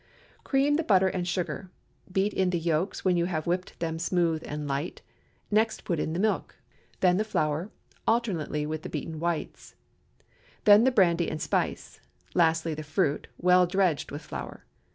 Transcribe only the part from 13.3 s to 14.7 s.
well dredged with flour.